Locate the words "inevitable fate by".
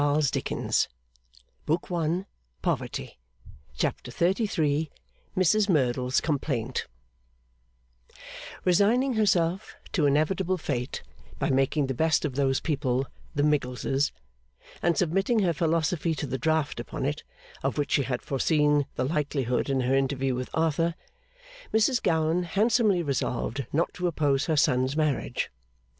10.07-11.51